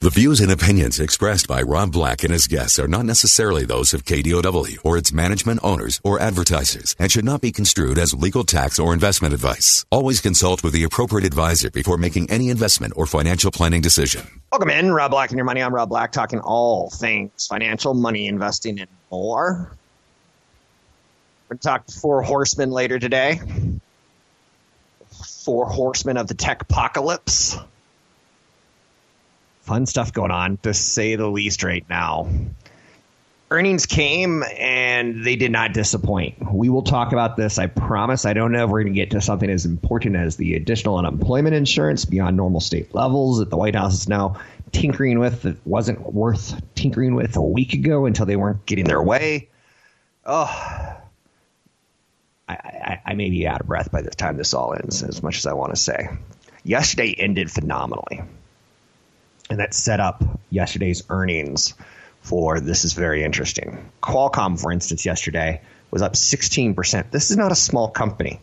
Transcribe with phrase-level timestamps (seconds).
[0.00, 3.92] The views and opinions expressed by Rob Black and his guests are not necessarily those
[3.92, 8.44] of KDOW or its management owners or advertisers and should not be construed as legal
[8.44, 9.84] tax or investment advice.
[9.90, 14.24] Always consult with the appropriate advisor before making any investment or financial planning decision.
[14.52, 15.60] Welcome in, Rob Black and your money.
[15.64, 19.76] I'm Rob Black, talking all things financial, money, investing, and more.
[21.48, 23.40] We're going to talk four horsemen later today.
[25.44, 27.58] Four horsemen of the tech apocalypse
[29.68, 32.26] fun stuff going on, to say the least, right now.
[33.50, 36.52] Earnings came and they did not disappoint.
[36.52, 37.58] We will talk about this.
[37.58, 38.24] I promise.
[38.24, 40.96] I don't know if we're going to get to something as important as the additional
[40.96, 44.40] unemployment insurance beyond normal state levels that the White House is now
[44.72, 49.02] tinkering with that wasn't worth tinkering with a week ago until they weren't getting their
[49.02, 49.50] way.
[50.24, 50.44] Oh,
[52.48, 55.22] I, I, I may be out of breath by the time this all ends, as
[55.22, 56.08] much as I want to say.
[56.64, 58.22] Yesterday ended phenomenally
[59.50, 61.74] and that set up yesterday's earnings
[62.20, 63.90] for this is very interesting.
[64.02, 67.10] Qualcomm, for instance, yesterday was up 16%.
[67.10, 68.40] This is not a small company.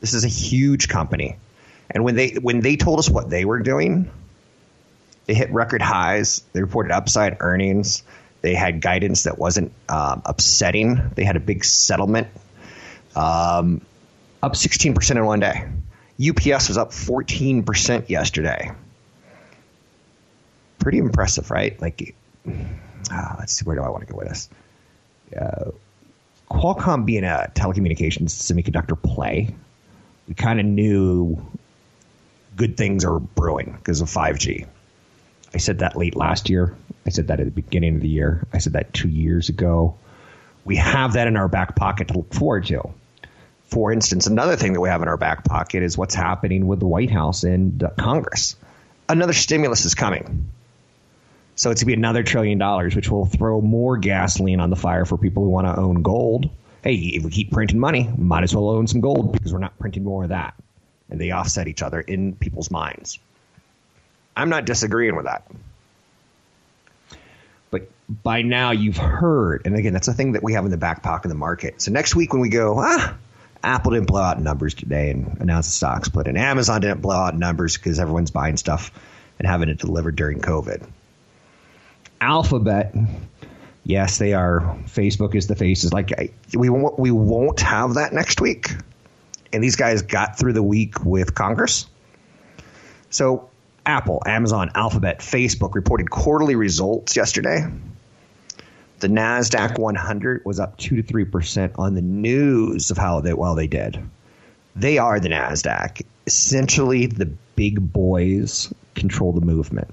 [0.00, 1.36] This is a huge company.
[1.90, 4.10] And when they when they told us what they were doing,
[5.26, 6.42] they hit record highs.
[6.52, 8.02] They reported upside earnings.
[8.40, 11.10] They had guidance that wasn't um, upsetting.
[11.14, 12.28] They had a big settlement,
[13.16, 13.80] um,
[14.42, 15.66] up 16% in one day.
[16.20, 18.70] UPS was up 14% yesterday
[20.78, 21.80] pretty impressive, right?
[21.80, 22.14] Like,
[22.46, 24.48] uh, let's see, where do I want to go with this?
[25.36, 25.70] Uh,
[26.50, 29.54] Qualcomm being a telecommunications semiconductor play,
[30.26, 31.44] we kind of knew
[32.56, 34.66] good things are brewing because of 5G.
[35.54, 36.74] I said that late last year.
[37.06, 38.46] I said that at the beginning of the year.
[38.52, 39.96] I said that two years ago.
[40.64, 42.90] We have that in our back pocket to look forward to.
[43.68, 46.80] For instance, another thing that we have in our back pocket is what's happening with
[46.80, 48.56] the White House and Congress.
[49.08, 50.50] Another stimulus is coming.
[51.58, 54.76] So it's going to be another trillion dollars, which will throw more gasoline on the
[54.76, 56.48] fire for people who want to own gold.
[56.84, 59.76] Hey, if we keep printing money, might as well own some gold because we're not
[59.76, 60.54] printing more of that.
[61.10, 63.18] And they offset each other in people's minds.
[64.36, 65.50] I'm not disagreeing with that.
[67.72, 70.76] But by now you've heard, and again, that's a thing that we have in the
[70.76, 71.82] back pocket of the market.
[71.82, 73.16] So next week when we go, ah,
[73.64, 77.16] Apple didn't blow out numbers today and announce a stock split, and Amazon didn't blow
[77.16, 78.92] out numbers because everyone's buying stuff
[79.40, 80.86] and having it delivered during COVID.
[82.20, 82.94] Alphabet,
[83.84, 84.78] yes, they are.
[84.86, 85.92] Facebook is the faces.
[85.92, 88.70] Like we we won't have that next week,
[89.52, 91.86] and these guys got through the week with Congress.
[93.10, 93.48] So
[93.86, 97.64] Apple, Amazon, Alphabet, Facebook reported quarterly results yesterday.
[99.00, 103.32] The Nasdaq 100 was up two to three percent on the news of how they
[103.32, 103.98] well they did.
[104.74, 106.02] They are the Nasdaq.
[106.26, 109.92] Essentially, the big boys control the movement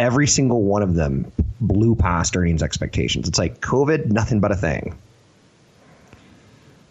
[0.00, 1.30] every single one of them
[1.60, 3.28] blew past earnings expectations.
[3.28, 4.96] It's like COVID, nothing but a thing.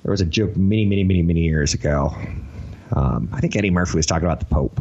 [0.04, 2.16] There was a joke many, many, many, many years ago.
[2.96, 4.80] Um, I think Eddie Murphy was talking about the Pope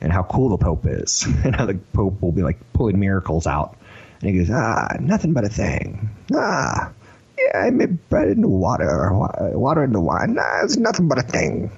[0.00, 3.46] and how cool the Pope is, and how the Pope will be like pulling miracles
[3.46, 3.76] out.
[4.22, 6.08] And he goes, ah, nothing but a thing.
[6.34, 6.90] Ah,
[7.38, 10.34] yeah, I made bread in the water, water in the wine.
[10.34, 11.70] Nah, it's nothing but a thing.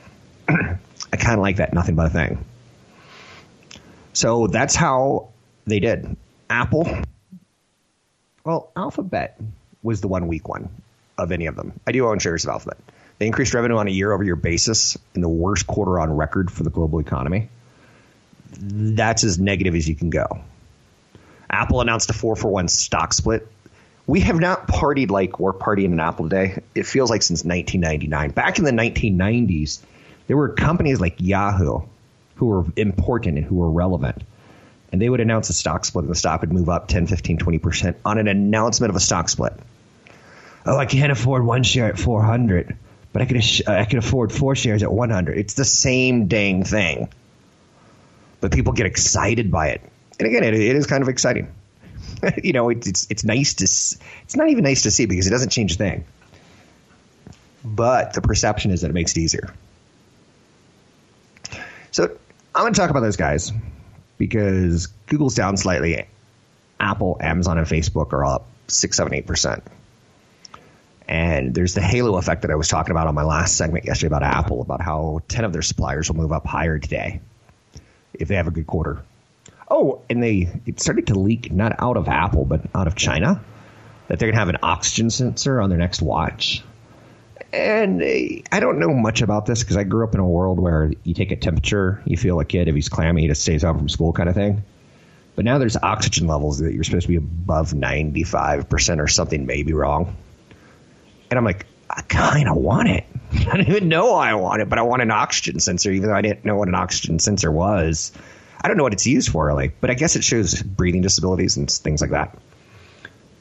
[0.48, 2.44] I kind of like that, nothing but a thing.
[4.18, 5.28] So that's how
[5.64, 6.16] they did.
[6.50, 6.88] Apple,
[8.42, 9.40] well, Alphabet
[9.84, 10.70] was the one weak one
[11.16, 11.78] of any of them.
[11.86, 12.78] I do own shares of Alphabet.
[13.20, 16.50] They increased revenue on a year over year basis in the worst quarter on record
[16.50, 17.48] for the global economy.
[18.58, 20.26] That's as negative as you can go.
[21.48, 23.46] Apple announced a four for one stock split.
[24.08, 26.60] We have not partied like we're partying in Apple today.
[26.74, 28.30] It feels like since 1999.
[28.30, 29.78] Back in the 1990s,
[30.26, 31.82] there were companies like Yahoo
[32.38, 34.22] who were important and who were relevant.
[34.90, 37.38] And they would announce a stock split, and the stock would move up 10, 15,
[37.38, 39.52] 20% on an announcement of a stock split.
[40.64, 42.76] Oh, I can't afford one share at 400,
[43.12, 45.36] but I could, I could afford four shares at 100.
[45.36, 47.08] It's the same dang thing.
[48.40, 49.82] But people get excited by it.
[50.20, 51.52] And again, it, it is kind of exciting.
[52.42, 55.30] you know, it, it's it's nice to it's not even nice to see because it
[55.30, 56.04] doesn't change a thing.
[57.64, 59.52] But the perception is that it makes it easier.
[61.90, 62.16] So
[62.54, 63.52] I'm going to talk about those guys.
[64.18, 66.06] because Google's down slightly.
[66.80, 69.62] Apple, Amazon, and Facebook are up six, seven, eight percent.
[71.08, 74.08] And there's the halo effect that I was talking about on my last segment yesterday
[74.08, 77.20] about Apple, about how 10 of their suppliers will move up higher today
[78.12, 79.02] if they have a good quarter.
[79.70, 83.42] Oh, and they it started to leak not out of Apple, but out of China
[84.08, 86.62] that they're going to have an oxygen sensor on their next watch.
[87.52, 90.60] And uh, I don't know much about this because I grew up in a world
[90.60, 93.62] where you take a temperature, you feel a kid if he's clammy, he just stays
[93.62, 94.62] home from school kind of thing.
[95.34, 99.62] But now there's oxygen levels that you're supposed to be above 95% or something may
[99.62, 100.16] be wrong.
[101.30, 103.04] And I'm like, I kind of want it.
[103.32, 106.16] I don't even know I want it, but I want an oxygen sensor, even though
[106.16, 108.12] I didn't know what an oxygen sensor was.
[108.60, 111.56] I don't know what it's used for, really, but I guess it shows breathing disabilities
[111.56, 112.36] and things like that.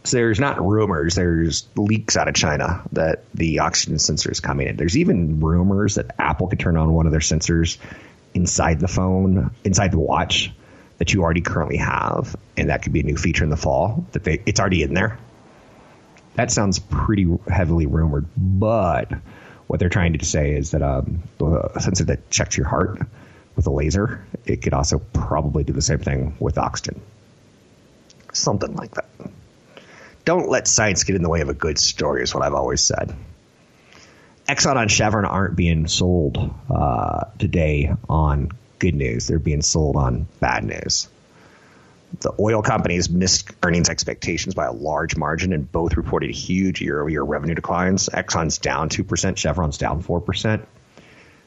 [0.08, 4.68] So there's not rumors, there's leaks out of China that the oxygen sensor is coming
[4.68, 4.78] in.
[4.78, 7.78] There's even rumors that Apple could turn on one of their sensors
[8.34, 10.54] inside the phone, inside the watch
[10.98, 14.06] that you already currently have, and that could be a new feature in the fall.
[14.14, 15.20] That they it's already in there.
[16.36, 19.12] That sounds pretty heavily rumored, but
[19.68, 23.02] what they're trying to say is that um, the sensor that checks your heart
[23.58, 27.02] with a laser, it could also probably do the same thing with oxygen.
[28.32, 29.10] Something like that.
[30.28, 32.82] Don't let science get in the way of a good story, is what I've always
[32.82, 33.16] said.
[34.50, 39.28] Exxon and Chevron aren't being sold uh, today on good news.
[39.28, 41.08] They're being sold on bad news.
[42.20, 47.00] The oil companies missed earnings expectations by a large margin and both reported huge year
[47.00, 48.10] over year revenue declines.
[48.10, 50.66] Exxon's down 2%, Chevron's down 4%.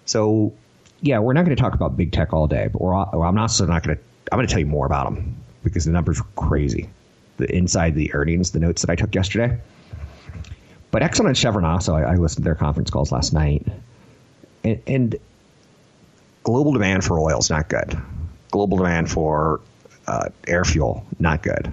[0.06, 0.55] So,
[1.03, 3.67] yeah, we're not going to talk about big tech all day, but well, I'm also
[3.67, 4.03] not going to,
[4.33, 6.88] I'm going to tell you more about them because the numbers are crazy.
[7.41, 9.59] The inside the earnings, the notes that I took yesterday.
[10.91, 13.67] But Exxon and Chevron also, I, I listened to their conference calls last night.
[14.65, 15.17] And, and
[16.43, 18.01] global demand for oil is not good.
[18.51, 19.61] Global demand for
[20.07, 21.73] uh, air fuel, not good.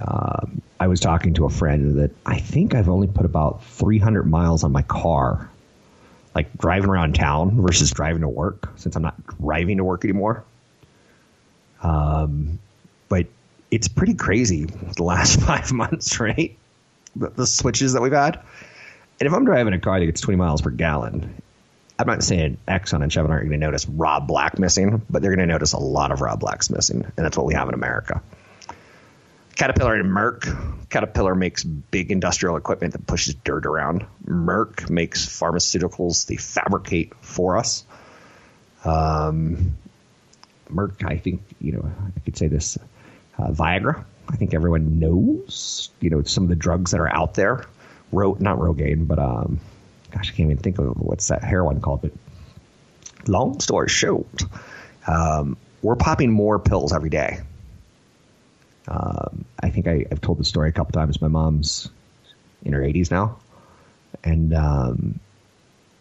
[0.00, 4.24] Um, I was talking to a friend that I think I've only put about 300
[4.24, 5.48] miles on my car,
[6.34, 10.44] like driving around town versus driving to work, since I'm not driving to work anymore.
[11.82, 12.58] Um,
[13.72, 16.56] it's pretty crazy the last five months, right?
[17.16, 18.36] The, the switches that we've had.
[19.18, 21.42] And if I'm driving a car that gets 20 miles per gallon,
[21.98, 25.34] I'm not saying Exxon and Chevron aren't going to notice Rob Black missing, but they're
[25.34, 27.74] going to notice a lot of Rob Blacks missing, and that's what we have in
[27.74, 28.22] America.
[29.54, 30.88] Caterpillar and Merck.
[30.90, 34.04] Caterpillar makes big industrial equipment that pushes dirt around.
[34.26, 37.84] Merck makes pharmaceuticals they fabricate for us.
[38.84, 39.76] Um,
[40.70, 42.78] Merck, I think, you know, I could say this
[43.38, 44.04] uh, Viagra.
[44.28, 47.66] I think everyone knows, you know, some of the drugs that are out there.
[48.12, 49.60] Ro- not Rogaine, but um,
[50.10, 52.02] gosh, I can't even think of what's that heroin called.
[52.02, 52.12] But
[53.26, 54.42] long story short,
[55.06, 57.40] um, we're popping more pills every day.
[58.88, 61.20] Um, I think I, have told the story a couple times.
[61.20, 61.88] My mom's
[62.64, 63.38] in her 80s now,
[64.24, 65.20] and um,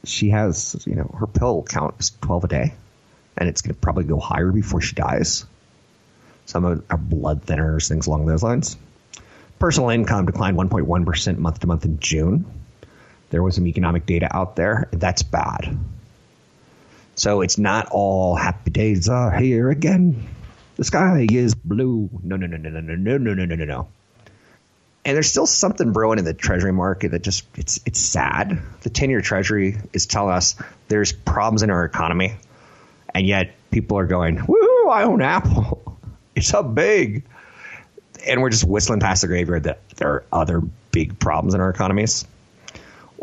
[0.04, 2.74] she has, you know, her pill count is 12 a day,
[3.38, 5.46] and it's going to probably go higher before she dies.
[6.46, 8.78] Some of our blood thinners, things along those lines.
[9.60, 12.46] Personal income declined 1.1% month to month in June.
[13.30, 14.90] There was some economic data out there.
[14.92, 15.78] That's bad.
[17.16, 20.28] So it's not all happy days are here again.
[20.78, 22.10] The sky is blue.
[22.24, 23.88] No, no, no, no, no, no, no, no, no, no, no.
[25.06, 28.60] And there's still something brewing in the treasury market that just it's it's sad.
[28.82, 30.56] The 10-year treasury is telling us
[30.88, 32.36] there's problems in our economy,
[33.14, 34.90] and yet people are going, "Woo!
[34.90, 35.91] I own Apple.
[36.36, 37.24] It's up big,"
[38.28, 40.62] and we're just whistling past the graveyard that there are other
[40.92, 42.26] big problems in our economies.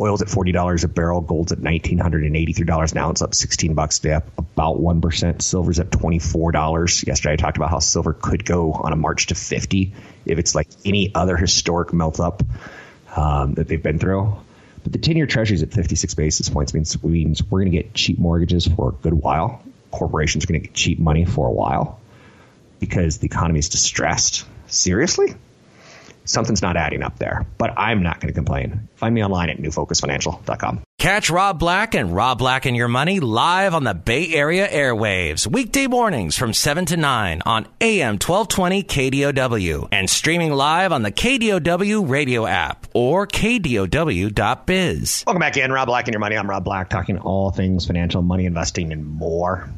[0.00, 1.20] Oil's at forty dollars a barrel.
[1.20, 4.26] Gold's at nineteen hundred and eighty three dollars an ounce, up sixteen bucks today, up
[4.38, 5.42] about one percent.
[5.42, 7.04] Silver's at twenty four dollars.
[7.06, 10.54] Yesterday I talked about how silver could go on a march to fifty if it's
[10.54, 12.42] like any other historic melt up
[13.16, 14.36] um, that they've been through.
[14.84, 17.72] But the ten year Treasury is at fifty six basis points means means we're going
[17.72, 19.62] to get cheap mortgages for a good while.
[19.90, 21.98] Corporations are going to get cheap money for a while
[22.80, 24.44] because the economy is distressed.
[24.66, 25.34] Seriously?
[26.28, 27.46] something's not adding up there.
[27.56, 28.88] But I'm not going to complain.
[28.96, 30.82] Find me online at newfocusfinancial.com.
[30.98, 35.46] Catch Rob Black and Rob Black and Your Money live on the Bay Area airwaves,
[35.46, 41.12] weekday mornings from 7 to 9 on AM 1220 KDOW and streaming live on the
[41.12, 45.24] KDOW radio app or KDOW.biz.
[45.26, 46.36] Welcome back in, Rob Black and Your Money.
[46.36, 49.70] I'm Rob Black, talking all things financial, money investing, and more.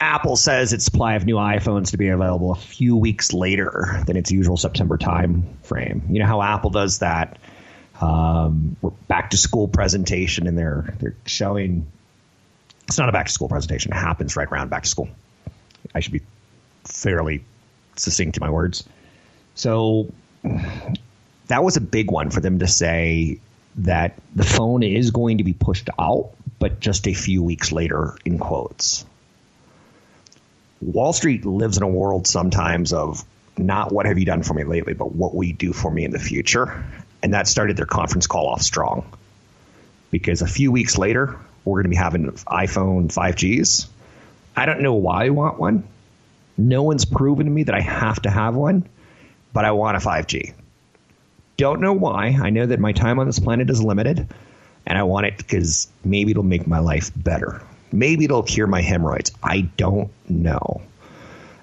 [0.00, 4.16] Apple says its supply of new iPhones to be available a few weeks later than
[4.16, 6.06] its usual September time frame.
[6.10, 7.38] You know how Apple does that
[8.00, 8.76] um,
[9.08, 11.86] back to school presentation, and they're they're showing
[12.88, 13.92] It's not a back to school presentation.
[13.92, 15.08] It happens right around back to school.
[15.94, 16.22] I should be
[16.84, 17.44] fairly
[17.96, 18.84] succinct in my words.
[19.54, 20.12] So
[21.46, 23.40] that was a big one for them to say
[23.76, 28.16] that the phone is going to be pushed out, but just a few weeks later,
[28.24, 29.04] in quotes.
[30.80, 33.24] Wall Street lives in a world sometimes of
[33.56, 36.04] not what have you done for me lately, but what will you do for me
[36.04, 36.84] in the future?
[37.22, 39.10] And that started their conference call off strong.
[40.10, 43.88] Because a few weeks later, we're going to be having iPhone 5Gs.
[44.54, 45.84] I don't know why I want one.
[46.56, 48.88] No one's proven to me that I have to have one,
[49.52, 50.54] but I want a 5G.
[51.56, 52.38] Don't know why.
[52.40, 54.28] I know that my time on this planet is limited,
[54.86, 57.62] and I want it because maybe it'll make my life better.
[57.92, 59.32] Maybe it'll cure my hemorrhoids.
[59.42, 60.82] I don't know.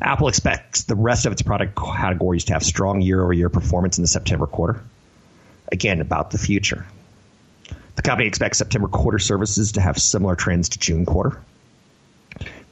[0.02, 3.98] Apple expects the rest of its product categories to have strong year over year performance
[3.98, 4.82] in the September quarter.
[5.72, 6.86] Again, about the future.
[7.96, 11.42] The company expects September quarter services to have similar trends to June quarter.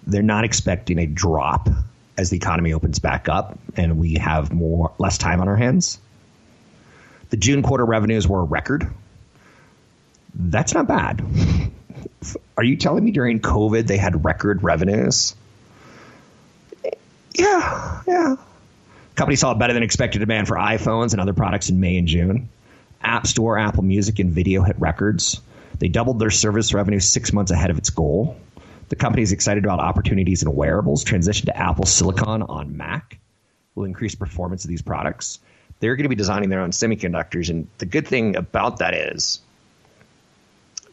[0.06, 1.70] They're not expecting a drop
[2.18, 6.00] as the economy opens back up and we have more less time on our hands.
[7.30, 8.92] The June quarter revenues were a record.
[10.34, 11.24] That's not bad.
[12.58, 15.36] Are you telling me during COVID they had record revenues?
[17.34, 18.36] Yeah, yeah.
[19.16, 22.50] Company saw better than expected demand for iPhones and other products in May and June.
[23.02, 25.42] App Store, Apple Music, and Video hit records.
[25.80, 28.38] They doubled their service revenue six months ahead of its goal.
[28.90, 31.04] The company is excited about opportunities in wearables.
[31.04, 33.20] Transition to Apple Silicon on Mac
[33.74, 35.40] will increase performance of these products.
[35.80, 39.40] They're going to be designing their own semiconductors, and the good thing about that is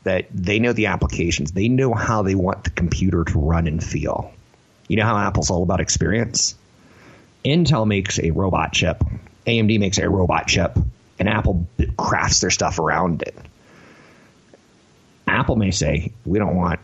[0.04, 1.52] that they know the applications.
[1.52, 4.32] They know how they want the computer to run and feel.
[4.88, 6.54] You know how Apple's all about experience?
[7.44, 9.02] Intel makes a robot chip,
[9.46, 10.76] AMD makes a robot chip,
[11.18, 13.36] and Apple crafts their stuff around it.
[15.26, 16.80] Apple may say, we don't want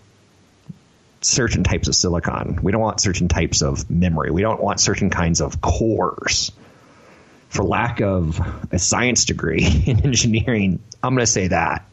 [1.23, 2.61] certain types of silicon.
[2.63, 4.31] We don't want certain types of memory.
[4.31, 6.53] We don't want certain kinds of cores.
[7.49, 8.41] For lack of
[8.73, 11.87] a science degree in engineering, I'm going to say that.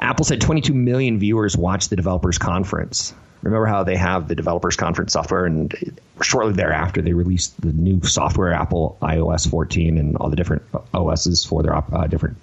[0.00, 3.14] Apple said 22 million viewers watched the developers conference.
[3.42, 5.72] Remember how they have the developers conference software, and
[6.20, 10.62] shortly thereafter they released the new software, Apple iOS 14, and all the different
[10.92, 12.36] OSs for their uh, different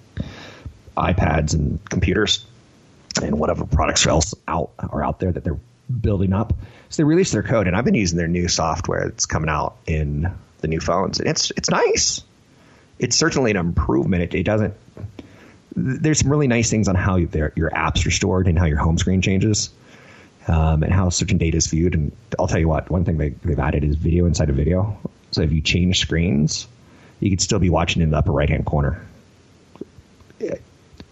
[0.96, 2.44] iPads and computers,
[3.22, 5.58] and whatever products else out are out there that they're
[6.00, 6.54] building up.
[6.88, 9.76] So they released their code, and I've been using their new software that's coming out
[9.86, 11.20] in the new phones.
[11.20, 12.22] And it's it's nice.
[12.98, 14.22] It's certainly an improvement.
[14.22, 14.74] It, it doesn't.
[15.76, 18.96] There's some really nice things on how your apps are stored and how your home
[18.96, 19.70] screen changes
[20.48, 21.94] um, and how certain data is viewed.
[21.94, 24.98] And I'll tell you what, one thing they, they've added is video inside of video.
[25.32, 26.66] So if you change screens,
[27.20, 29.06] you could still be watching in the upper right hand corner.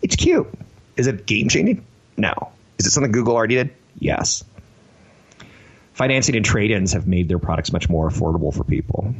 [0.02, 0.49] It's cute.
[0.97, 1.85] Is it game changing?
[2.16, 2.33] No.
[2.78, 3.75] Is it something Google already did?
[3.99, 4.44] Yes.
[5.94, 9.14] Financing and trade ins have made their products much more affordable for people.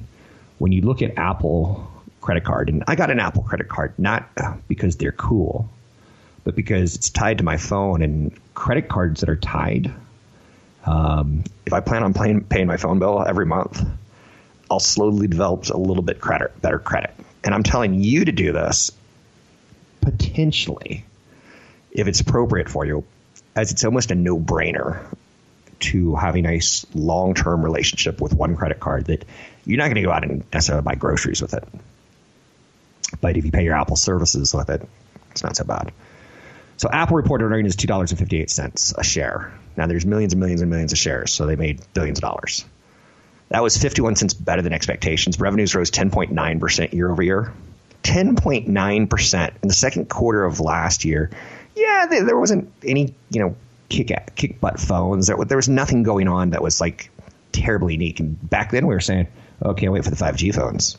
[0.59, 1.91] When you look at Apple
[2.25, 4.28] credit card, and I got an Apple credit card not
[4.66, 5.69] because they're cool,
[6.43, 9.93] but because it's tied to my phone and credit cards that are tied
[10.87, 13.83] um, if I plan on paying, paying my phone bill every month,
[14.71, 17.14] I'll slowly develop a little bit credit, better credit.
[17.43, 18.93] And I'm telling you to do this
[20.00, 21.04] potentially,
[21.90, 23.04] if it's appropriate for you,
[23.57, 25.04] as it's almost a no brainer
[25.81, 29.25] to have a nice long term relationship with one credit card that
[29.64, 31.64] you're not going to go out and necessarily buy groceries with it.
[33.21, 34.87] But if you pay your Apple services with it,
[35.31, 35.93] it's not so bad.
[36.77, 39.53] So Apple reported earnings two dollars and fifty eight cents a share.
[39.77, 42.65] Now there's millions and millions and millions of shares, so they made billions of dollars.
[43.49, 45.39] That was 51 cents better than expectations.
[45.39, 47.53] Revenues rose 10.9% year over year.
[48.03, 51.31] 10.9% in the second quarter of last year.
[51.77, 53.57] Yeah, there wasn't any, you know,
[53.89, 55.27] kick at, kick butt phones.
[55.27, 57.11] There, there was nothing going on that was like
[57.53, 58.21] terribly unique.
[58.21, 59.29] And back then we were saying,
[59.63, 60.97] oh, can't wait for the 5G phones.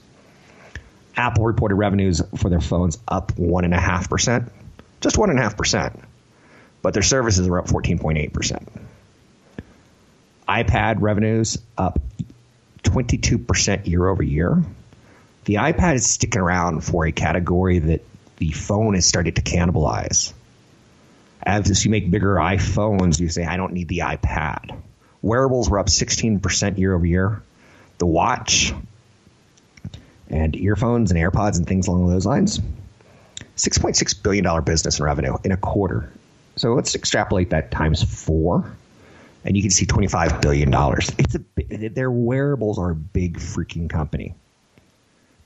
[1.17, 4.49] Apple reported revenues for their phones up 1.5%,
[5.01, 6.03] just 1.5%
[6.85, 8.63] but their services are up 14.8%.
[10.47, 11.99] iPad revenues up
[12.83, 14.63] 22% year over year.
[15.45, 18.05] The iPad is sticking around for a category that
[18.37, 20.31] the phone has started to cannibalize.
[21.41, 24.79] As you make bigger iPhones, you say, I don't need the iPad.
[25.23, 27.41] Wearables were up 16% year over year.
[27.97, 28.75] The watch
[30.35, 32.59] and earphones and AirPods and things along those lines.
[33.57, 36.11] $6.6 billion business in revenue in a quarter
[36.55, 38.75] so let's extrapolate that times four,
[39.43, 41.11] and you can see twenty-five billion dollars.
[41.17, 44.35] It's a their wearables are a big freaking company.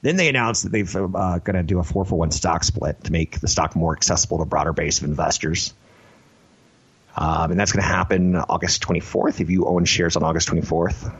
[0.01, 3.03] Then they announced that they've uh, going to do a four for one stock split
[3.05, 5.73] to make the stock more accessible to a broader base of investors.
[7.17, 11.13] Um, and that's going to happen August 24th if you own shares on August 24th.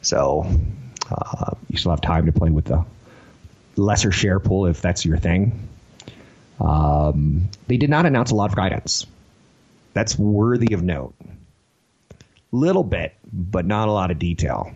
[0.00, 0.46] So
[1.10, 2.84] uh, you still have time to play with the
[3.76, 5.68] lesser share pool if that's your thing.
[6.60, 9.06] Um, they did not announce a lot of guidance.
[9.92, 11.14] That's worthy of note.
[12.52, 14.72] Little bit, but not a lot of detail.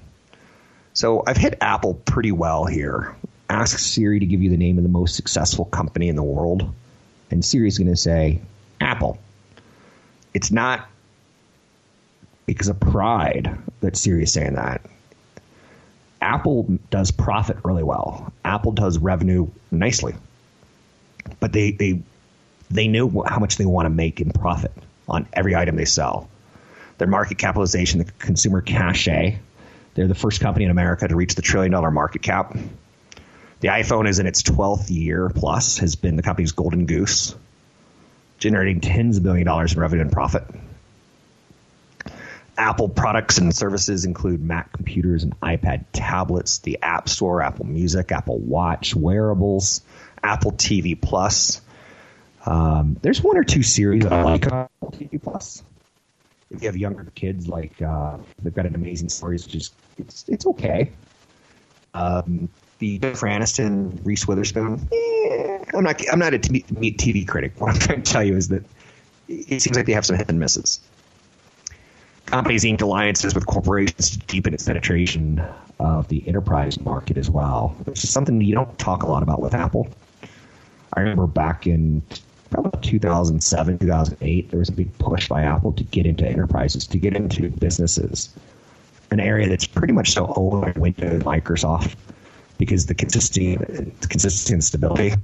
[0.93, 3.14] So I've hit Apple pretty well here.
[3.49, 6.75] Ask Siri to give you the name of the most successful company in the world,
[7.31, 8.40] and Siri's going to say
[8.81, 9.19] Apple.
[10.35, 10.88] It's not
[12.47, 14.83] because of pride that Siri is saying that.
[16.20, 18.32] Apple does profit really well.
[18.44, 20.14] Apple does revenue nicely,
[21.40, 22.02] but they they
[22.70, 24.72] they know how much they want to make in profit
[25.08, 26.28] on every item they sell.
[26.98, 29.38] Their market capitalization, the consumer cachet,
[29.94, 32.56] they're the first company in America to reach the trillion dollar market cap.
[33.60, 37.34] The iPhone is in its 12th year plus, has been the company's golden goose,
[38.38, 40.44] generating tens of billion dollars in revenue and profit.
[42.58, 48.10] Apple products and services include Mac computers and iPad tablets, the App Store, Apple Music,
[48.10, 49.80] Apple Watch, wearables,
[50.22, 51.60] Apple TV Plus.
[52.44, 55.62] Um, there's one or two series I like on Apple TV Plus.
[56.50, 60.24] If you have younger kids, like uh, they've got an amazing series, which is it's
[60.28, 60.90] it's okay.
[61.94, 62.48] Um,
[62.78, 64.88] the Jennifer Aniston, Reese Witherspoon.
[64.92, 67.52] Eh, I'm not I'm not a TV critic.
[67.58, 68.64] What I'm trying to tell you is that
[69.28, 70.80] it seems like they have some hit and misses
[72.28, 75.42] companies inked alliances with corporations to deepen its penetration
[75.80, 79.40] of the enterprise market as well, which is something you don't talk a lot about
[79.40, 79.88] with Apple.
[80.94, 82.02] I remember back in
[82.52, 86.99] about 2007, 2008, there was a big push by Apple to get into enterprises, to
[86.99, 88.35] get into businesses,
[89.11, 91.94] an area that's pretty much so owned by Windows Microsoft
[92.58, 95.14] because the consistency, the consistency and stability.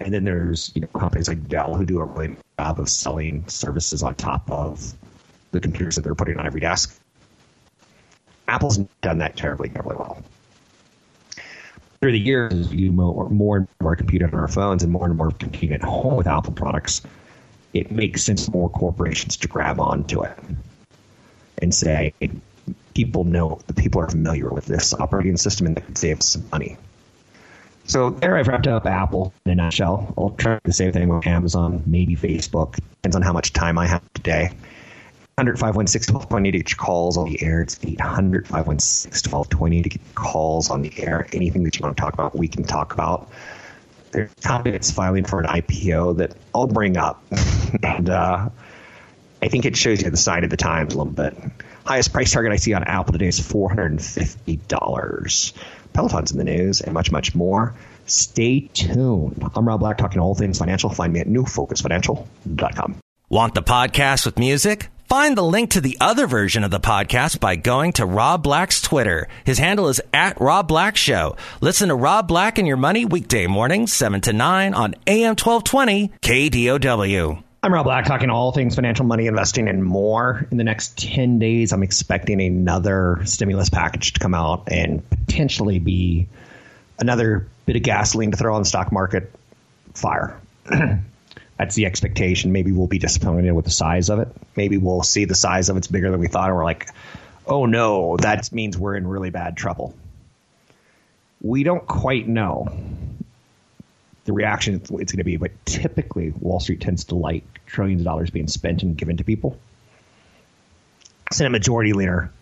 [0.00, 2.88] And then there's you know companies like Dell who do a really good job of
[2.88, 4.94] selling services on top of
[5.50, 6.98] the computers that they're putting on every desk.
[8.46, 10.22] Apple's done that terribly, terribly well.
[12.00, 15.04] Through the years, as we more, more and more computing on our phones and more
[15.04, 17.02] and more computing at home with Apple products,
[17.72, 20.32] it makes sense for more corporations to grab onto it
[21.60, 22.14] and say,
[22.94, 26.48] people know, the people are familiar with this operating system and they can save some
[26.50, 26.76] money.
[27.84, 30.12] So there I've wrapped up Apple in a nutshell.
[30.16, 32.74] I'll try the same thing with Amazon, maybe Facebook.
[32.74, 34.50] Depends on how much time I have today.
[35.38, 37.60] 800 516 1220 to get your calls on the air.
[37.60, 41.28] It's 800 516 1220 to get calls on the air.
[41.32, 43.30] Anything that you want to talk about, we can talk about.
[44.10, 47.22] There's that's filing for an IPO that I'll bring up.
[47.84, 48.48] and uh,
[49.40, 51.36] I think it shows you the side of the times a little bit.
[51.84, 55.52] Highest price target I see on Apple today is $450.
[55.92, 57.76] Peloton's in the news and much, much more.
[58.06, 59.48] Stay tuned.
[59.54, 60.90] I'm Rob Black, talking all things financial.
[60.90, 62.96] Find me at newfocusfinancial.com.
[63.28, 64.88] Want the podcast with music?
[65.08, 68.82] Find the link to the other version of the podcast by going to Rob Black's
[68.82, 69.26] Twitter.
[69.42, 71.34] His handle is at Rob Black Show.
[71.62, 76.12] Listen to Rob Black and Your Money weekday mornings, 7 to 9 on AM 1220
[76.20, 77.42] KDOW.
[77.62, 80.46] I'm Rob Black, talking all things financial, money, investing, and more.
[80.50, 85.78] In the next 10 days, I'm expecting another stimulus package to come out and potentially
[85.78, 86.28] be
[86.98, 89.32] another bit of gasoline to throw on the stock market
[89.94, 90.38] fire.
[91.58, 92.52] that's the expectation.
[92.52, 94.28] Maybe we'll be disappointed with the size of it.
[94.56, 96.88] Maybe we'll see the size of it's bigger than we thought, and we're like,
[97.46, 99.94] oh no, that means we're in really bad trouble.
[101.40, 102.68] We don't quite know
[104.24, 108.04] the reaction it's going to be, but typically Wall Street tends to like trillions of
[108.04, 109.58] dollars being spent and given to people.
[111.32, 112.32] Senate Majority Leader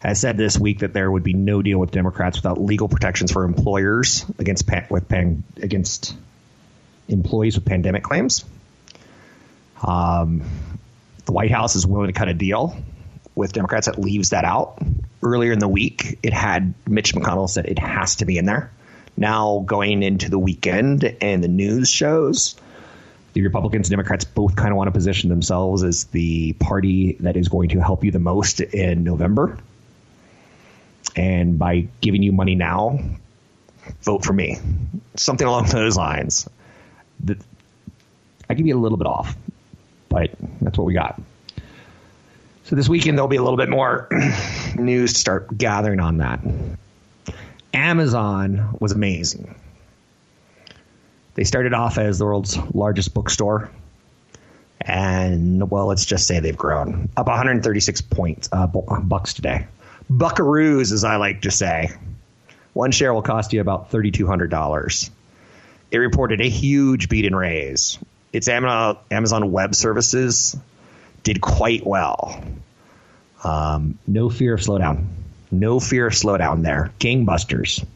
[0.00, 3.32] has said this week that there would be no deal with Democrats without legal protections
[3.32, 5.10] for employers against with
[5.56, 6.14] against
[7.08, 8.44] employees with pandemic claims.
[9.86, 10.42] Um,
[11.26, 12.76] the White House is willing to cut a deal
[13.34, 14.78] with Democrats that leaves that out.
[15.22, 18.70] Earlier in the week, it had Mitch McConnell said it has to be in there.
[19.16, 22.56] Now, going into the weekend and the news shows,
[23.32, 27.36] the Republicans and Democrats both kind of want to position themselves as the party that
[27.36, 29.58] is going to help you the most in November.
[31.16, 32.98] And by giving you money now,
[34.02, 34.58] vote for me.
[35.16, 36.48] Something along those lines.
[38.48, 39.36] I give you a little bit off
[40.14, 41.20] but that's what we got.
[42.62, 44.08] So this weekend there'll be a little bit more
[44.76, 46.40] news to start gathering on that.
[47.74, 49.56] Amazon was amazing.
[51.34, 53.70] They started off as the world's largest bookstore,
[54.80, 59.66] and well, let's just say they've grown up 136 points uh, bucks today.
[60.08, 61.90] Buckaroos, as I like to say.
[62.72, 65.10] One share will cost you about $3,200.
[65.90, 67.98] It reported a huge beat and raise
[68.34, 70.56] its Amazon Web Services
[71.22, 72.42] did quite well.
[73.44, 75.06] Um, no fear of slowdown.
[75.52, 76.90] No fear of slowdown there.
[76.98, 77.86] Gangbusters.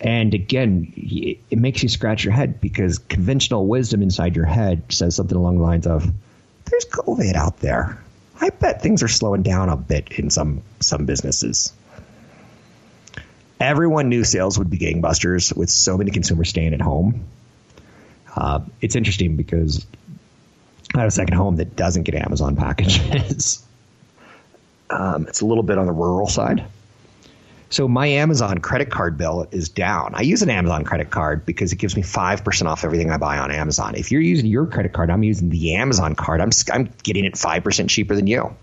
[0.00, 5.14] And again, it makes you scratch your head because conventional wisdom inside your head says
[5.16, 6.10] something along the lines of,
[6.64, 7.98] "There's COVID out there.
[8.40, 11.72] I bet things are slowing down a bit in some some businesses."
[13.60, 17.26] Everyone knew sales would be gangbusters with so many consumers staying at home.
[18.34, 19.84] Uh, it's interesting because
[20.94, 23.64] I have a second home that doesn't get Amazon packages.
[24.90, 26.64] um, it's a little bit on the rural side.
[27.70, 30.14] So my Amazon credit card bill is down.
[30.14, 33.38] I use an Amazon credit card because it gives me 5% off everything I buy
[33.38, 33.94] on Amazon.
[33.94, 36.40] If you're using your credit card, I'm using the Amazon card.
[36.40, 38.56] I'm, I'm getting it 5% cheaper than you.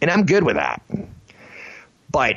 [0.00, 0.80] And I'm good with that.
[2.10, 2.36] But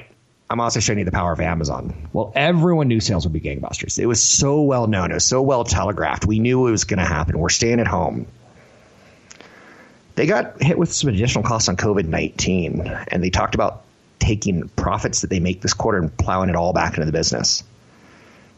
[0.51, 2.09] I'm also showing you the power of Amazon.
[2.11, 3.97] Well, everyone knew sales would be gangbusters.
[3.97, 5.09] It was so well known.
[5.09, 6.25] It was so well telegraphed.
[6.25, 7.39] We knew it was going to happen.
[7.39, 8.27] We're staying at home.
[10.15, 13.83] They got hit with some additional costs on COVID 19, and they talked about
[14.19, 17.63] taking profits that they make this quarter and plowing it all back into the business.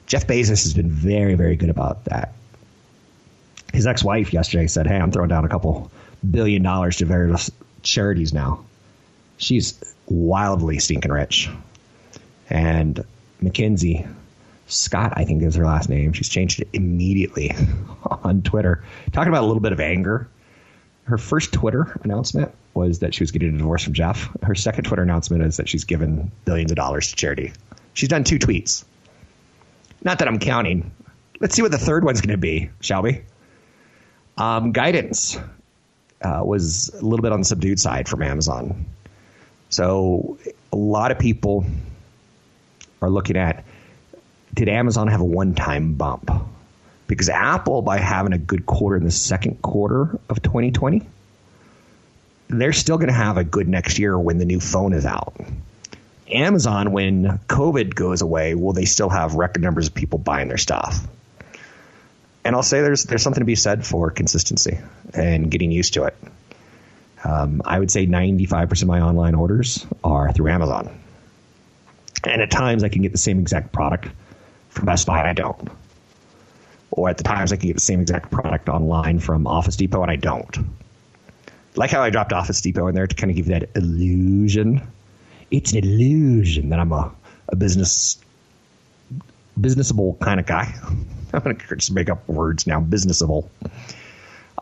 [0.07, 2.33] Jeff Bezos has been very, very good about that.
[3.71, 5.91] His ex wife yesterday said, Hey, I'm throwing down a couple
[6.27, 7.51] billion dollars to various
[7.83, 8.65] charities now.
[9.37, 11.51] She's wildly stinking rich.
[12.49, 13.03] And
[13.41, 14.05] Mackenzie,
[14.67, 16.13] Scott, I think is her last name.
[16.13, 17.51] She's changed it immediately
[18.05, 18.83] on Twitter.
[19.11, 20.27] Talking about a little bit of anger.
[21.05, 24.29] Her first Twitter announcement was that she was getting a divorce from Jeff.
[24.41, 27.51] Her second Twitter announcement is that she's given billions of dollars to charity.
[27.93, 28.85] She's done two tweets.
[30.03, 30.91] Not that I'm counting.
[31.39, 33.21] Let's see what the third one's going to be, shall we?
[34.37, 35.37] Um, guidance
[36.21, 38.85] uh, was a little bit on the subdued side from Amazon.
[39.69, 40.37] So
[40.71, 41.65] a lot of people
[43.03, 43.63] are looking at
[44.53, 46.29] did Amazon have a one time bump?
[47.07, 51.01] Because Apple, by having a good quarter in the second quarter of 2020,
[52.49, 55.35] they're still going to have a good next year when the new phone is out.
[56.29, 60.57] Amazon, when COVID goes away, will they still have record numbers of people buying their
[60.57, 61.05] stuff?
[62.45, 64.79] And I'll say there's there's something to be said for consistency
[65.13, 66.15] and getting used to it.
[67.23, 71.02] Um, I would say 95% of my online orders are through Amazon.
[72.25, 74.07] And at times I can get the same exact product
[74.69, 75.69] from Best Buy and I don't.
[76.91, 80.01] Or at the times I can get the same exact product online from Office Depot
[80.01, 80.57] and I don't
[81.75, 84.81] like how I dropped Office Depot in there to kind of give you that illusion.
[85.51, 87.11] It's an illusion that I'm a,
[87.49, 88.17] a business
[89.59, 90.73] businessable kind of guy.
[91.33, 92.79] I'm going to just make up words now.
[92.79, 93.47] Businessable.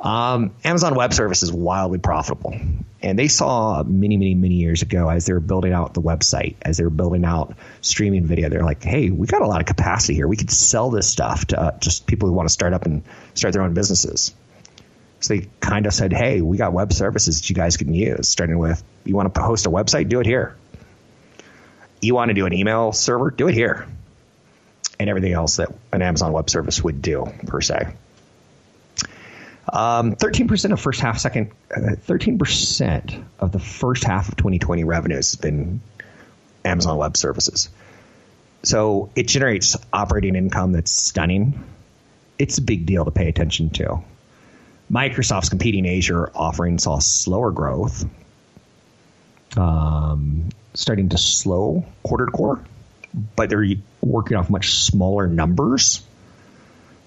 [0.02, 2.60] Um, Amazon Web Service is wildly profitable,
[3.04, 6.56] and they saw many, many, many years ago as they were building out the website,
[6.64, 8.50] as they were building out streaming video.
[8.50, 10.28] They're like, "Hey, we got a lot of capacity here.
[10.28, 13.04] We could sell this stuff to uh, just people who want to start up and
[13.36, 14.34] start their own businesses."
[15.22, 18.28] So they kind of said, hey, we got web services that you guys can use,
[18.28, 20.56] starting with you want to host a website, do it here.
[22.02, 23.88] You want to do an email server, do it here.
[25.00, 27.94] And everything else that an Amazon web service would do, per se.
[29.72, 35.32] Um, 13% of first half, second, uh, 13% of the first half of 2020 revenues
[35.32, 35.80] has been
[36.66, 37.70] Amazon Web Services.
[38.64, 41.64] So it generates operating income that's stunning.
[42.38, 44.04] It's a big deal to pay attention to.
[44.92, 48.06] Microsoft's competing Azure offering saw slower growth,
[49.56, 52.62] um, starting to slow quarter to quarter,
[53.38, 53.66] but they're
[54.02, 56.04] working off much smaller numbers.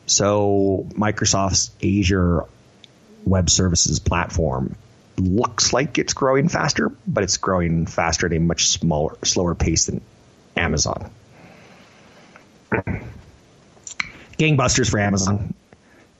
[0.06, 2.44] So Microsoft's Azure
[3.24, 4.76] Web Services platform
[5.16, 9.86] looks like it's growing faster, but it's growing faster at a much smaller, slower pace
[9.86, 10.00] than
[10.56, 11.10] Amazon.
[14.38, 15.54] Gangbusters for Amazon.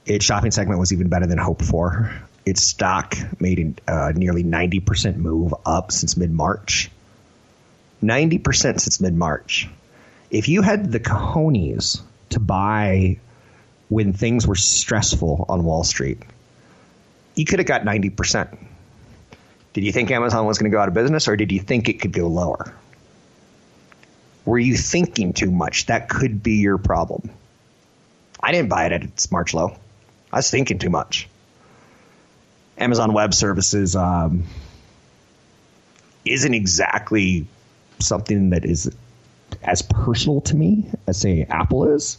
[0.06, 2.12] Its shopping segment was even better than hoped for.
[2.46, 6.90] Its stock made a uh, nearly 90% move up since mid March.
[8.02, 9.68] 90% since mid March.
[10.30, 13.18] If you had the cojones to buy
[13.88, 16.22] when things were stressful on Wall Street,
[17.34, 18.56] you could have got 90%.
[19.72, 21.88] Did you think Amazon was going to go out of business or did you think
[21.88, 22.74] it could go lower?
[24.44, 25.86] Were you thinking too much?
[25.86, 27.30] That could be your problem.
[28.40, 29.76] I didn't buy it at its March low.
[30.32, 31.28] I was thinking too much.
[32.76, 34.44] Amazon Web Services um,
[36.24, 37.46] isn't exactly
[38.00, 38.94] something that is
[39.62, 42.18] as personal to me as say Apple is.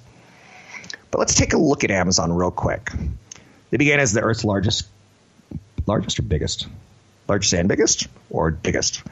[1.12, 2.92] But let's take a look at Amazon real quick.
[3.70, 4.88] They began as the Earth's largest,
[5.86, 6.68] largest or biggest,
[7.28, 9.04] largest and biggest, or biggest,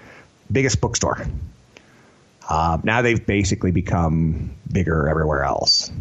[0.51, 1.25] biggest bookstore.
[2.47, 5.91] Uh, now they've basically become bigger everywhere else.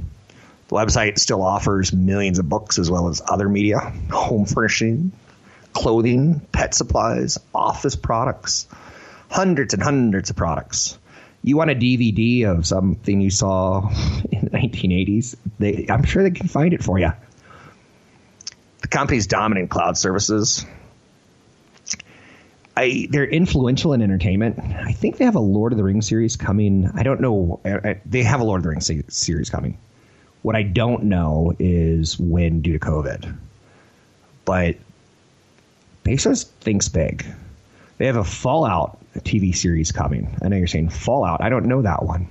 [0.68, 3.78] The website still offers millions of books as well as other media,
[4.10, 5.12] home furnishing,
[5.72, 8.66] clothing, pet supplies, office products,
[9.30, 10.98] hundreds and hundreds of products.
[11.44, 13.88] You want a DVD of something you saw
[14.30, 15.36] in the 1980s?
[15.58, 17.12] They, I'm sure they can find it for you.
[18.92, 20.66] Company's dominant cloud services.
[22.76, 24.58] I, they're influential in entertainment.
[24.58, 26.90] I think they have a Lord of the Rings series coming.
[26.94, 27.60] I don't know.
[27.64, 29.78] Uh, uh, they have a Lord of the Rings series coming.
[30.42, 33.34] What I don't know is when due to COVID.
[34.44, 34.76] But
[36.04, 37.24] Bezos thinks big.
[37.96, 40.36] They have a Fallout TV series coming.
[40.42, 41.40] I know you're saying Fallout.
[41.40, 42.28] I don't know that one.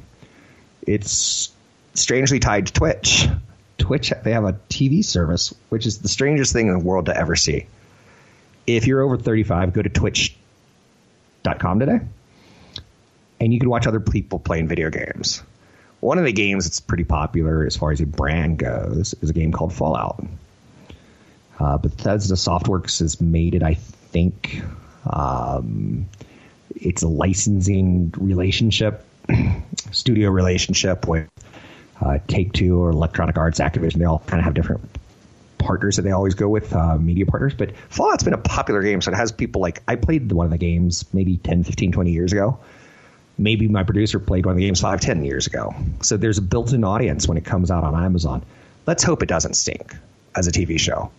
[0.83, 1.51] It's
[1.95, 3.27] strangely tied to Twitch.
[3.81, 7.17] Twitch, they have a TV service, which is the strangest thing in the world to
[7.17, 7.65] ever see.
[8.67, 11.99] If you're over 35, go to twitch.com today,
[13.39, 15.41] and you can watch other people playing video games.
[15.99, 19.33] One of the games that's pretty popular as far as a brand goes is a
[19.33, 20.23] game called Fallout.
[21.59, 24.61] Uh, Bethesda Softworks has made it, I think.
[25.05, 26.07] Um,
[26.75, 29.05] it's a licensing relationship,
[29.91, 31.29] studio relationship with
[32.01, 33.95] uh, Take Two or Electronic Arts, Activision.
[33.95, 34.81] They all kind of have different
[35.57, 37.53] partners that they always go with, uh, media partners.
[37.53, 40.51] But Fallout's been a popular game, so it has people like I played one of
[40.51, 42.59] the games maybe 10, 15, 20 years ago.
[43.37, 45.73] Maybe my producer played one of the games five, 10 years ago.
[46.01, 48.43] So there's a built in audience when it comes out on Amazon.
[48.85, 49.95] Let's hope it doesn't stink
[50.35, 51.11] as a TV show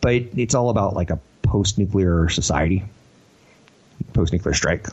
[0.00, 2.84] but it's all about like a post-nuclear society,
[4.12, 4.86] post-nuclear strike.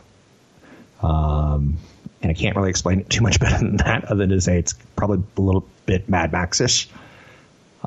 [1.02, 1.78] Um,
[2.22, 4.60] and I can't really explain it too much better than that, other than to say
[4.60, 6.90] it's probably a little bit Mad Max-ish.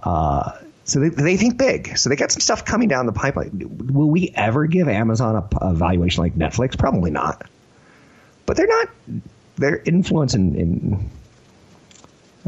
[0.03, 0.53] Uh,
[0.85, 1.99] so they, they think big.
[1.99, 3.51] So they got some stuff coming down the pipeline.
[3.93, 6.79] Will we ever give Amazon a, a valuation like Netflix?
[6.79, 7.49] Probably not.
[8.47, 8.89] But they're not.
[9.57, 11.11] Their influence in, in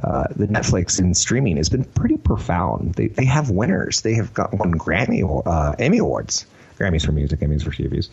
[0.03, 2.95] uh, the Netflix and streaming has been pretty profound.
[2.95, 4.01] They, they have winners.
[4.01, 6.47] They have got won Grammy uh, Emmy awards,
[6.79, 8.09] Grammys for music, Emmys for TVs.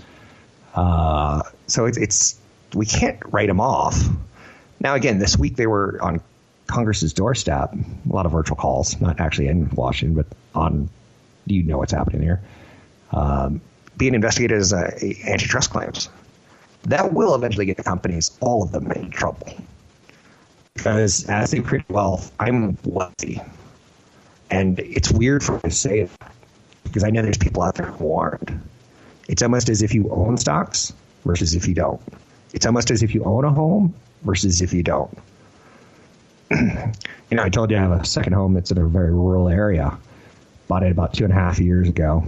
[0.73, 2.39] Uh, so it's
[2.73, 3.99] we can't write them off.
[4.79, 6.21] Now again, this week they were on
[6.67, 7.73] Congress's doorstep.
[7.73, 10.89] A lot of virtual calls, not actually in Washington, but on.
[11.45, 12.41] You know what's happening here.
[13.13, 13.61] Um,
[13.95, 16.09] being investigated as antitrust claims.
[16.83, 19.53] That will eventually get companies, all of them, in trouble
[20.77, 23.41] because as they create wealth, I'm wealthy.
[24.49, 26.11] And it's weird for me to say it
[26.83, 28.51] because I know there's people out there who aren't.
[29.27, 30.93] It's almost as if you own stocks
[31.25, 32.01] versus if you don't.
[32.53, 35.17] It's almost as if you own a home versus if you don't.
[36.51, 36.57] you
[37.31, 39.97] know, I told you I have a second home that's in a very rural area.
[40.67, 42.25] Bought it about two and a half years ago.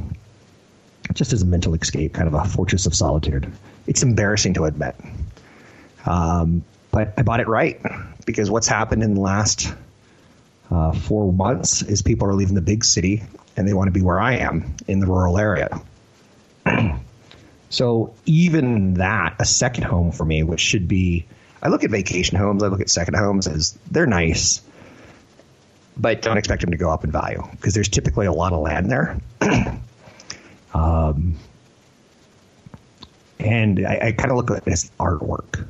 [1.14, 3.52] Just as a mental escape, kind of a fortress of solitude.
[3.88, 4.96] It's embarrassing to admit.
[6.06, 7.82] Um, but I bought it right
[8.26, 9.74] because what's happened in the last
[10.70, 13.24] uh, four months is people are leaving the big city
[13.58, 15.82] and they want to be where I am in the rural area.
[17.70, 21.26] so even that, a second home for me, which should be,
[21.62, 24.62] I look at vacation homes, I look at second homes as they're nice,
[25.96, 28.60] but don't expect them to go up in value because there's typically a lot of
[28.60, 29.20] land there.
[30.74, 31.36] um,
[33.40, 35.68] and I, I kind of look at it as artwork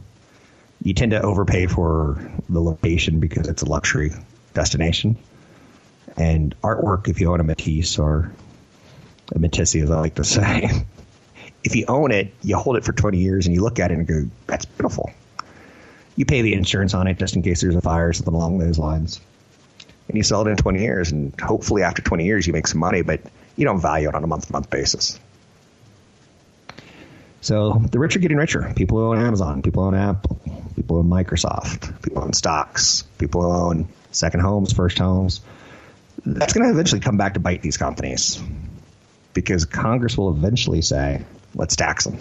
[0.82, 4.12] you tend to overpay for the location because it's a luxury
[4.54, 5.18] destination.
[6.18, 8.32] And artwork, if you own a Matisse or
[9.34, 10.86] a Matisse, as I like to say,
[11.63, 13.98] if you own it, you hold it for 20 years and you look at it
[13.98, 15.12] and go, that's beautiful.
[16.15, 18.60] You pay the insurance on it just in case there's a fire or something along
[18.60, 19.19] those lines.
[20.08, 22.80] And you sell it in 20 years, and hopefully after 20 years you make some
[22.80, 23.22] money, but
[23.56, 25.19] you don't value it on a month to month basis.
[27.41, 28.74] So the rich are getting richer.
[28.76, 30.39] People who own Amazon, people who own Apple,
[30.76, 35.41] people who own Microsoft, people who own stocks, people who own second homes, first homes.
[36.26, 38.41] That's going to eventually come back to bite these companies
[39.34, 41.24] because Congress will eventually say,
[41.56, 42.18] let's tax them.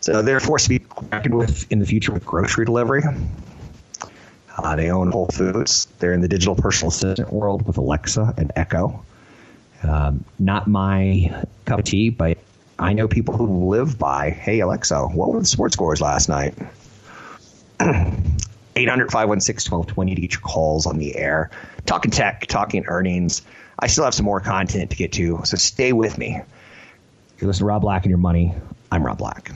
[0.00, 3.02] So they're forced to be reckoned with in the future with grocery delivery.
[4.56, 5.86] Uh, they own Whole Foods.
[5.98, 9.04] They're in the digital personal assistant world with Alexa and Echo.
[9.82, 12.38] Um, not my cup of tea, but
[12.78, 16.54] I know people who live by, hey, Alexa, what were the sports scores last night?
[17.80, 21.50] 800 516 1220 to get your calls on the air.
[21.86, 23.42] Talking tech, talking earnings.
[23.78, 26.40] I still have some more content to get to, so stay with me.
[27.42, 28.54] You're listening to Rob Black and Your Money.
[28.92, 29.50] I'm Rob Black.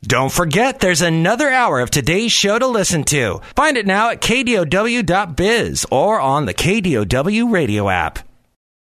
[0.00, 3.40] Don't forget, there's another hour of today's show to listen to.
[3.56, 8.20] Find it now at kdow.biz or on the KDOW radio app.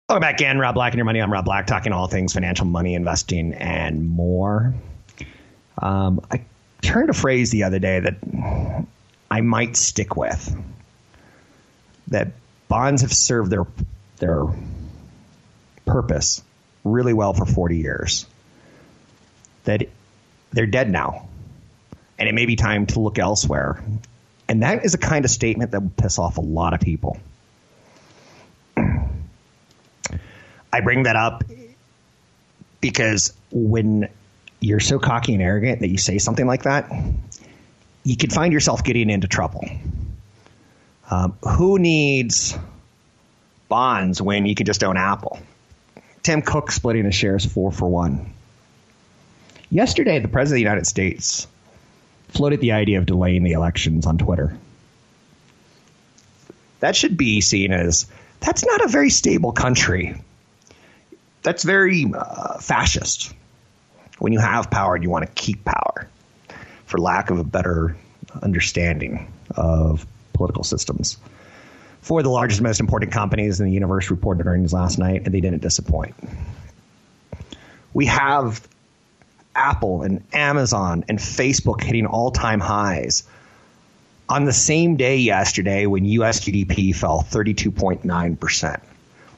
[0.08, 1.20] Welcome back in, Rob Black and your money.
[1.20, 4.76] I'm Rob Black, talking all things financial, money, investing, and more.
[5.80, 6.44] Um, I
[6.84, 8.86] turned a phrase the other day that
[9.32, 10.56] I might stick with.
[12.10, 12.28] That
[12.68, 13.66] bonds have served their
[14.18, 14.46] their
[15.88, 16.44] purpose
[16.84, 18.26] really well for 40 years
[19.66, 19.88] that
[20.52, 21.28] they're dead now.
[22.18, 23.84] And it may be time to look elsewhere.
[24.48, 27.18] And that is a kind of statement that would piss off a lot of people.
[28.78, 29.08] I
[30.84, 31.44] bring that up
[32.82, 34.10] because when
[34.60, 36.92] you're so cocky and arrogant that you say something like that,
[38.04, 39.64] you can find yourself getting into trouble.
[41.10, 42.58] Um, who needs
[43.68, 45.40] bonds when you can just own Apple?
[46.30, 48.34] Tim Cook splitting his shares four for one.
[49.72, 51.48] Yesterday, the President of the United States
[52.28, 54.56] floated the idea of delaying the elections on Twitter.
[56.82, 58.06] That should be seen as
[58.42, 60.22] that's not a very stable country.
[61.42, 63.34] That's very uh, fascist.
[64.20, 66.08] When you have power and you want to keep power,
[66.86, 67.98] for lack of a better
[68.40, 71.18] understanding of political systems.
[72.02, 75.34] Four of the largest, most important companies in the universe reported earnings last night, and
[75.34, 76.16] they didn't disappoint.
[77.94, 78.68] We have
[79.56, 83.24] Apple and Amazon and Facebook hitting all time highs
[84.30, 88.82] on the same day yesterday when US GDP fell 32.9%.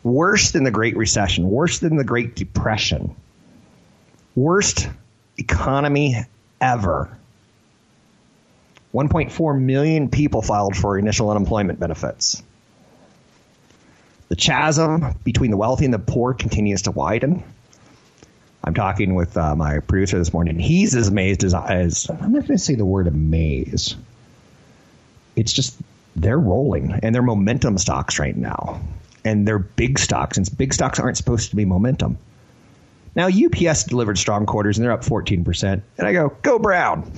[0.03, 3.15] Worse than the Great Recession, worse than the Great Depression,
[4.35, 4.89] worst
[5.37, 6.17] economy
[6.59, 7.17] ever.
[8.93, 12.43] 1.4 million people filed for initial unemployment benefits.
[14.31, 17.43] The chasm between the wealthy and the poor continues to widen.
[18.63, 20.57] I'm talking with uh, my producer this morning.
[20.57, 23.97] He's as amazed as, as I'm not going to say the word amaze.
[25.35, 25.77] It's just
[26.15, 28.79] they're rolling and they're momentum stocks right now.
[29.25, 32.17] And they're big stocks, and big stocks aren't supposed to be momentum.
[33.13, 35.81] Now, UPS delivered strong quarters and they're up 14%.
[35.97, 37.11] And I go, go Brown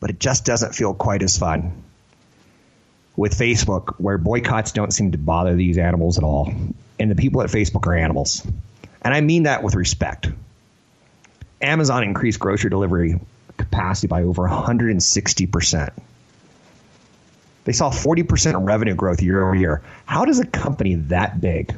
[0.00, 1.84] but it just doesn't feel quite as fun
[3.18, 6.54] with Facebook, where boycotts don't seem to bother these animals at all.
[7.00, 8.46] And the people at Facebook are animals.
[9.02, 10.28] And I mean that with respect.
[11.60, 13.18] Amazon increased grocery delivery
[13.56, 15.90] capacity by over 160%.
[17.64, 19.82] They saw 40% revenue growth year over year.
[20.06, 21.74] How does a company that big?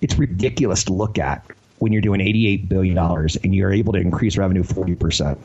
[0.00, 1.46] It's ridiculous to look at
[1.78, 5.38] when you're doing $88 billion and you're able to increase revenue 40%.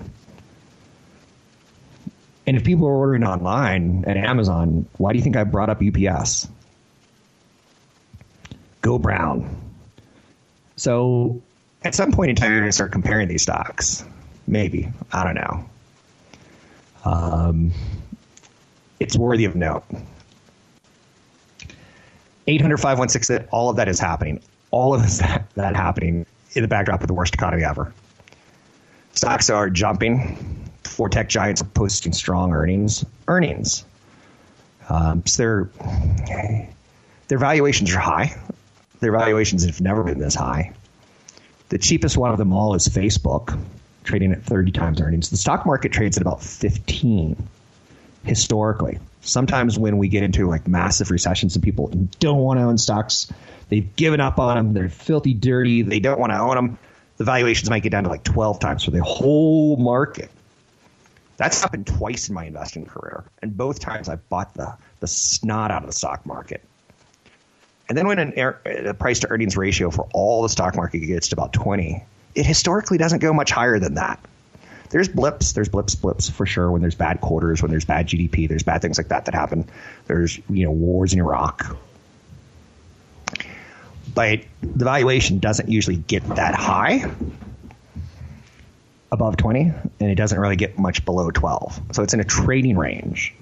[2.51, 5.81] And if people are ordering online at Amazon, why do you think I brought up
[5.81, 6.49] UPS?
[8.81, 9.71] Go brown.
[10.75, 11.41] So
[11.85, 14.03] at some point in time, you're going to start comparing these stocks.
[14.47, 14.91] Maybe.
[15.13, 15.69] I don't know.
[17.05, 17.71] Um,
[18.99, 19.85] it's worthy of note.
[22.47, 24.41] 800 516 all of that is happening.
[24.71, 27.93] All of that, that happening in the backdrop of the worst economy ever.
[29.13, 30.61] Stocks are jumping
[30.91, 33.06] four tech giants are posting strong earnings.
[33.27, 33.86] Earnings.
[34.89, 36.69] Um, so their
[37.27, 38.38] their valuations are high.
[38.99, 40.73] Their valuations have never been this high.
[41.69, 43.58] The cheapest one of them all is Facebook,
[44.04, 45.30] trading at 30 times earnings.
[45.30, 47.47] The stock market trades at about 15
[48.23, 48.99] historically.
[49.21, 51.88] Sometimes when we get into like massive recessions and people
[52.19, 53.32] don't want to own stocks,
[53.69, 56.77] they've given up on them, they're filthy dirty, they don't want to own them,
[57.17, 60.30] the valuations might get down to like 12 times for the whole market.
[61.41, 65.71] That's happened twice in my investing career, and both times I bought the the snot
[65.71, 66.63] out of the stock market.
[67.89, 70.99] And then when an air, a price to earnings ratio for all the stock market
[70.99, 72.04] gets to about 20,
[72.36, 74.19] it historically doesn't go much higher than that.
[74.91, 76.69] There's blips, there's blips, blips for sure.
[76.69, 79.67] When there's bad quarters, when there's bad GDP, there's bad things like that that happen.
[80.06, 81.75] There's you know wars in Iraq,
[84.13, 87.10] but the valuation doesn't usually get that high
[89.12, 89.62] above 20
[90.00, 91.82] and it doesn't really get much below 12.
[91.91, 93.36] So it's in a trading range.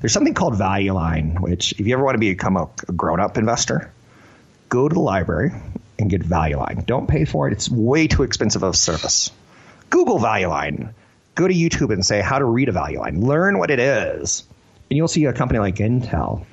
[0.00, 3.18] There's something called Value Line, which if you ever want to become a, a grown
[3.18, 3.92] up investor,
[4.68, 5.52] go to the library
[5.98, 6.84] and get Value Line.
[6.86, 7.52] Don't pay for it.
[7.52, 9.30] It's way too expensive of a service.
[9.90, 10.94] Google Value Line.
[11.34, 13.20] Go to YouTube and say how to read a Value Line.
[13.20, 14.44] Learn what it is.
[14.90, 16.44] And you'll see a company like Intel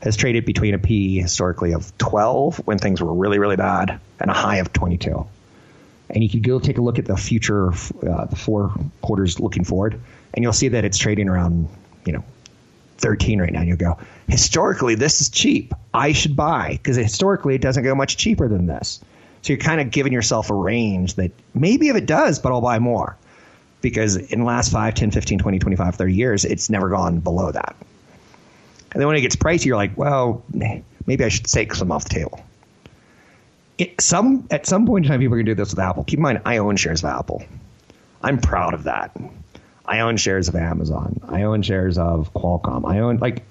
[0.00, 4.30] has traded between a P historically of 12 when things were really, really bad and
[4.30, 5.26] a high of 22
[6.10, 9.64] and you can go take a look at the future, uh, the four quarters looking
[9.64, 10.00] forward,
[10.34, 11.68] and you'll see that it's trading around,
[12.04, 12.24] you know,
[12.98, 13.60] 13 right now.
[13.60, 13.98] And you'll go,
[14.28, 15.74] historically, this is cheap.
[15.92, 19.00] I should buy because historically it doesn't go much cheaper than this.
[19.42, 22.60] So you're kind of giving yourself a range that maybe if it does, but I'll
[22.60, 23.16] buy more
[23.80, 27.52] because in the last 5, 10, 15, 20, 25, 30 years, it's never gone below
[27.52, 27.76] that.
[28.92, 30.44] And then when it gets pricey, you're like, well,
[31.06, 32.44] maybe I should take some off the table
[33.78, 36.04] it, some at some point in time, people are going to do this with Apple.
[36.04, 37.42] Keep in mind, I own shares of Apple.
[38.22, 39.16] I'm proud of that.
[39.84, 41.20] I own shares of Amazon.
[41.28, 42.88] I own shares of Qualcomm.
[42.90, 43.44] I own like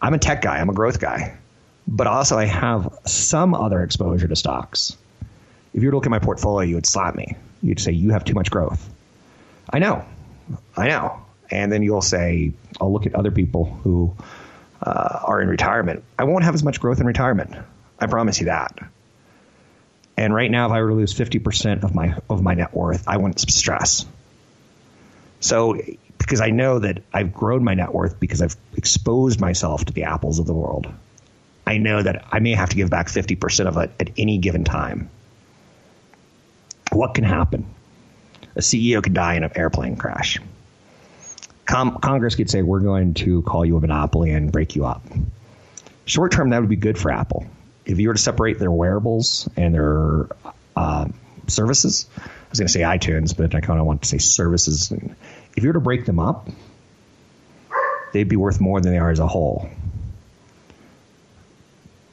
[0.00, 0.58] I'm a tech guy.
[0.58, 1.36] I'm a growth guy,
[1.86, 4.96] but also I have some other exposure to stocks.
[5.74, 7.36] If you were to look at my portfolio, you would slap me.
[7.62, 8.88] You'd say, You have too much growth.
[9.70, 10.04] I know.
[10.76, 11.20] I know.
[11.50, 14.14] And then you'll say, I'll look at other people who
[14.82, 16.04] uh, are in retirement.
[16.18, 17.54] I won't have as much growth in retirement.
[17.98, 18.78] I promise you that.
[20.16, 23.08] And right now, if I were to lose 50% of my of my net worth,
[23.08, 24.06] I some stress.
[25.40, 25.76] So,
[26.18, 30.04] because I know that I've grown my net worth because I've exposed myself to the
[30.04, 30.86] apples of the world,
[31.66, 34.64] I know that I may have to give back 50% of it at any given
[34.64, 35.10] time.
[36.92, 37.66] What can happen?
[38.56, 40.38] A CEO could die in an airplane crash.
[41.66, 45.02] Com- Congress could say, We're going to call you a monopoly and break you up.
[46.06, 47.46] Short term, that would be good for Apple
[47.86, 50.28] if you were to separate their wearables and their
[50.76, 51.06] uh,
[51.46, 54.92] services, I was going to say iTunes, but I kind of want to say services.
[55.56, 56.48] If you were to break them up,
[58.12, 59.68] they'd be worth more than they are as a whole,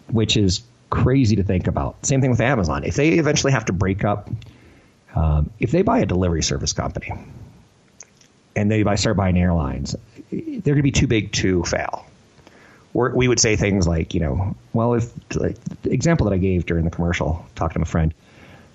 [0.09, 2.05] which is crazy to think about.
[2.05, 2.83] Same thing with Amazon.
[2.83, 4.29] If they eventually have to break up,
[5.15, 7.13] um, if they buy a delivery service company
[8.55, 9.95] and they buy, start buying airlines,
[10.31, 12.05] they're going to be too big to fail
[12.93, 16.65] we would say things like, you know, well, if like, the example that I gave
[16.65, 18.13] during the commercial, talking to my friend,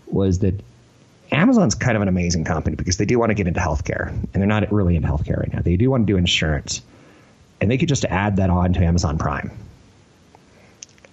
[0.06, 0.62] was that
[1.30, 4.32] Amazon's kind of an amazing company because they do want to get into healthcare, and
[4.32, 5.60] they're not really in healthcare right now.
[5.60, 6.80] They do want to do insurance,
[7.60, 9.50] and they could just add that on to Amazon Prime,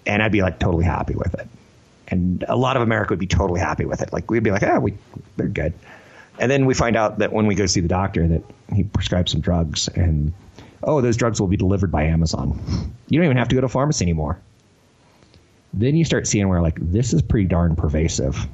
[0.06, 1.48] and I'd be like totally happy with it.
[2.08, 4.14] And a lot of America would be totally happy with it.
[4.14, 4.94] Like we'd be like, ah, we
[5.36, 5.74] they're good.
[6.40, 8.44] And then we find out that when we go see the doctor that
[8.74, 10.34] he prescribed some drugs and
[10.86, 12.60] oh, those drugs will be delivered by Amazon.
[13.08, 14.40] You don't even have to go to pharmacy anymore.
[15.74, 18.48] Then you start seeing where like this is pretty darn pervasive.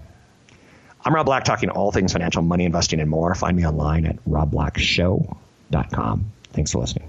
[1.04, 3.34] I'm Rob Black talking all things financial, money investing, and more.
[3.36, 6.32] Find me online at robblackshow.com.
[6.52, 7.08] Thanks for listening.